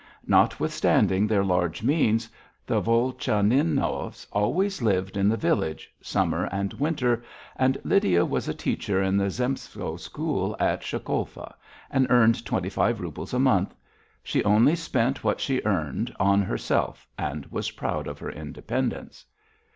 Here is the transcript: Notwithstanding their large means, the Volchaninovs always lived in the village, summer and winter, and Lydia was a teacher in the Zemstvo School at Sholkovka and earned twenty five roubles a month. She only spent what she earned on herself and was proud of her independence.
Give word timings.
Notwithstanding 0.25 1.27
their 1.27 1.43
large 1.43 1.83
means, 1.83 2.27
the 2.65 2.81
Volchaninovs 2.81 4.25
always 4.31 4.81
lived 4.81 5.15
in 5.15 5.29
the 5.29 5.37
village, 5.37 5.93
summer 6.01 6.45
and 6.45 6.73
winter, 6.73 7.23
and 7.55 7.77
Lydia 7.83 8.25
was 8.25 8.47
a 8.47 8.53
teacher 8.55 8.99
in 9.03 9.15
the 9.15 9.29
Zemstvo 9.29 9.97
School 9.99 10.55
at 10.59 10.81
Sholkovka 10.81 11.53
and 11.91 12.07
earned 12.09 12.43
twenty 12.47 12.69
five 12.69 12.99
roubles 12.99 13.31
a 13.31 13.37
month. 13.37 13.75
She 14.23 14.43
only 14.43 14.75
spent 14.75 15.23
what 15.23 15.39
she 15.39 15.61
earned 15.65 16.15
on 16.19 16.41
herself 16.41 17.07
and 17.15 17.45
was 17.51 17.69
proud 17.69 18.07
of 18.07 18.17
her 18.17 18.31
independence. 18.31 19.23